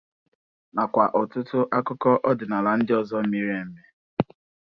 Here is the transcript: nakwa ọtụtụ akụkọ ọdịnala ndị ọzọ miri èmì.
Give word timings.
nakwa 0.75 1.05
ọtụtụ 1.19 1.59
akụkọ 1.77 2.11
ọdịnala 2.29 2.71
ndị 2.79 2.93
ọzọ 3.01 3.17
miri 3.31 3.51
èmì. 3.61 3.81